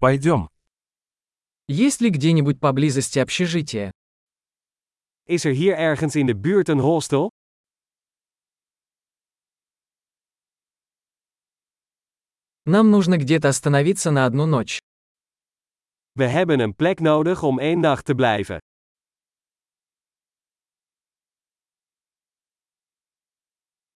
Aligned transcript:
Пойдем. 0.00 0.48
Есть 1.66 2.00
ли 2.00 2.10
где-нибудь 2.10 2.60
поблизости 2.60 3.18
общежитие? 3.18 3.90
Is 5.26 5.44
er 5.44 5.52
hier 5.52 5.76
ergens 5.76 6.14
in 6.14 6.26
de 6.28 6.34
buurt 6.34 6.68
een 6.68 6.78
hostel? 6.78 7.30
Нам 12.64 12.90
нужно 12.90 13.16
где-то 13.16 13.48
остановиться 13.48 14.12
на 14.12 14.24
одну 14.26 14.46
ночь. 14.46 14.78
We 16.14 16.28
hebben 16.28 16.60
een 16.60 16.74
plek 16.76 17.00
nodig 17.00 17.42
om 17.42 17.58
één 17.58 17.80
nacht 17.80 18.04
te 18.04 18.14
blijven. 18.14 18.60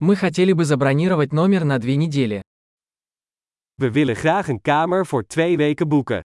Мы 0.00 0.16
хотели 0.16 0.52
бы 0.52 0.64
забронировать 0.64 1.32
номер 1.32 1.64
на 1.64 1.78
две 1.78 1.94
недели. 1.96 2.42
We 3.75 3.91
willen 3.91 4.15
graag 4.15 4.47
een 4.47 4.61
kamer 4.61 5.05
voor 5.05 5.25
twee 5.27 5.57
weken 5.57 5.87
boeken. 5.87 6.21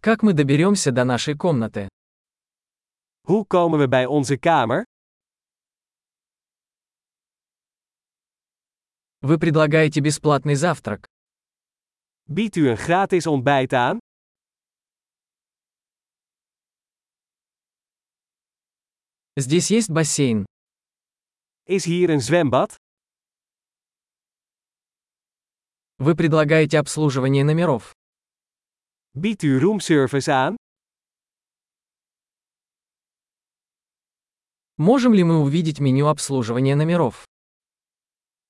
Как 0.00 0.22
мы 0.22 0.32
доберемся 0.32 0.92
до 0.92 1.04
нашей 1.04 1.36
комнаты? 1.36 1.86
Hoe 3.26 3.46
komen 3.46 3.78
we 3.78 3.88
bij 3.88 4.06
onze 4.06 4.36
kamer? 4.38 4.82
Вы 9.20 9.38
предлагаете 9.38 10.00
бесплатный 10.00 10.54
завтрак. 10.54 11.06
Biedt 12.28 12.56
u 12.56 12.68
een 12.68 12.76
gratis 12.76 13.26
ontbijt 13.26 13.72
aan? 13.72 13.98
Здесь 19.34 19.70
есть 19.70 19.90
бассейн. 19.90 20.44
Is 21.65 21.85
hier 21.85 22.09
een 22.09 22.21
zwembad? 22.21 22.75
Вы 25.95 26.13
предлагаете 26.15 26.77
обслуживание 26.77 27.45
номеров. 27.45 27.93
Biedt 29.15 29.43
u 29.43 29.59
roomservice 29.59 30.29
aan? 30.29 30.55
Можем 34.75 35.13
ли 35.13 35.23
мы 35.23 35.39
увидеть 35.39 35.79
меню 35.79 36.07
обслуживания 36.07 36.75
номеров? 36.75 37.23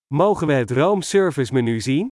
Mogen 0.09 0.47
we 0.47 0.55
het 0.55 0.71
roomservice 0.71 1.51
menu 1.51 1.79
zien? 1.79 2.09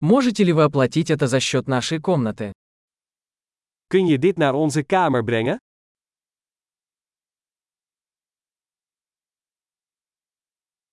Можете 0.00 0.44
ли 0.44 0.52
вы 0.54 0.62
оплатить 0.62 1.10
это 1.10 1.26
за 1.26 1.40
счет 1.40 1.68
нашей 1.68 2.00
комнаты? 2.00 2.54
Kun 3.87 4.05
je 4.07 4.19
dit 4.19 4.37
naar 4.37 4.53
onze 4.53 4.83
kamer 4.83 5.23
brengen? 5.23 5.57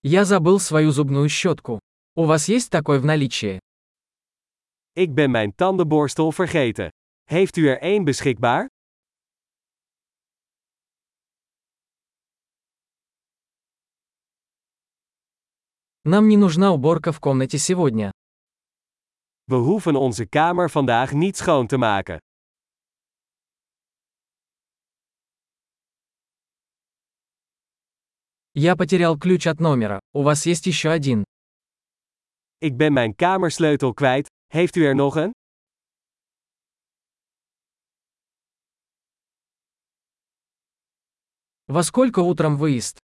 Я 0.02 0.24
забыл 0.24 0.58
свою 0.58 0.90
зубную 0.92 1.28
щетку. 1.28 1.78
У 2.14 2.24
вас 2.24 2.48
есть 2.48 2.70
такой 2.70 2.98
в 2.98 3.04
наличии? 3.04 3.58
Ik 4.92 5.14
ben 5.14 5.30
mijn 5.30 5.54
tandenborstel 5.54 6.32
vergeten. 6.32 6.88
Heeft 7.24 7.56
u 7.56 7.68
er 7.68 7.80
één 7.80 8.04
beschikbaar? 8.04 8.66
Нам 16.04 16.28
не 16.28 16.36
нужна 16.36 16.72
уборка 16.72 17.12
в 17.12 17.20
комнате 17.20 17.58
сегодня. 17.58 18.10
We 19.46 19.56
hoeven 19.56 19.96
onze 19.96 20.26
kamer 20.26 20.70
vandaag 20.70 21.12
niet 21.12 21.36
schoon 21.36 21.66
te 21.66 21.76
maken. 21.76 22.18
Я 28.57 28.77
потерял 28.77 29.17
ключ 29.19 29.47
от 29.47 29.59
номера. 29.59 29.99
У 30.13 30.23
вас 30.23 30.45
есть 30.45 30.65
еще 30.65 30.89
один. 30.89 31.25
Ik 32.61 32.77
ben 32.77 32.93
mijn 32.93 33.15
kamersleutel 33.15 33.93
kwijt. 33.93 34.27
Heeft 34.47 34.75
u 34.75 34.85
er 34.85 34.95
nog 34.95 35.15
een? 35.15 35.31
Во 41.65 41.81
сколько 41.83 42.19
утром 42.21 42.57
выезд? 42.57 42.97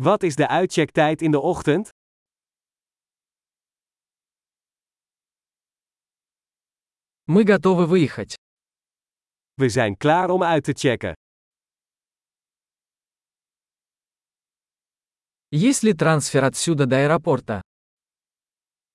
Wat 0.00 0.22
is 0.22 0.36
de 0.36 0.48
uitchecktijd 0.48 1.22
in 1.22 1.30
de 1.30 1.40
ochtend? 1.40 1.88
Мы 7.24 7.44
готовы 7.44 7.86
выехать. 7.86 8.34
We 9.54 9.68
zijn 9.68 9.96
klaar 9.96 10.30
om 10.30 10.42
uit 10.42 10.64
te 10.64 10.72
checken. 10.72 11.21
Есть 15.54 15.82
ли 15.82 15.92
трансфер 15.92 16.44
отсюда 16.44 16.86
до 16.86 16.96
аэропорта? 16.96 17.60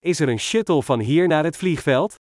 Is 0.02 0.22
er 0.22 0.30
een 0.30 0.40
shuttle 0.40 0.82
van 0.82 1.00
hier 1.00 1.28
naar 1.28 1.44
het 1.44 1.56
vliegveld? 1.56 2.16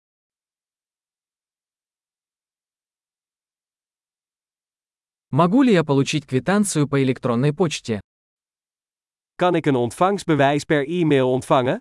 Могу 5.32 5.62
ли 5.64 5.72
я 5.72 5.86
получить 5.86 6.28
квитанцию 6.28 6.90
по 6.90 7.02
электронной 7.02 7.54
почте? 7.54 8.02
Kan 9.38 9.56
ik 9.56 9.66
een 9.66 9.76
ontvangstbewijs 9.76 10.66
per 10.66 10.86
e-mail 10.86 11.32
ontvangen? 11.32 11.80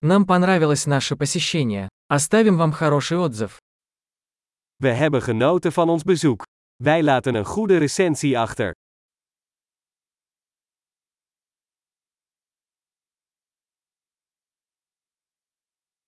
Нам 0.00 0.24
понравилось 0.24 0.86
наше 0.86 1.16
посещение. 1.16 1.88
Оставим 2.08 2.56
вам 2.56 2.72
хороший 2.72 3.18
отзыв. 3.18 3.58
We 4.78 4.88
hebben 4.88 5.22
genoten 5.22 5.72
van 5.72 5.90
ons 5.90 6.02
bezoek. 6.02 6.49
Wij 6.82 7.02
laten 7.02 7.34
een 7.34 7.44
goede 7.44 7.76
recensie 7.76 8.38
achter. 8.38 8.79